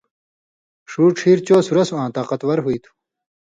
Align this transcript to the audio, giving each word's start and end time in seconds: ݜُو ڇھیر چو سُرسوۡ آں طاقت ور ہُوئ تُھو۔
ݜُو 0.89 1.03
ڇھیر 1.17 1.37
چو 1.47 1.57
سُرسوۡ 1.67 1.99
آں 2.03 2.09
طاقت 2.15 2.41
ور 2.47 2.59
ہُوئ 2.63 2.77
تُھو۔ 2.83 2.91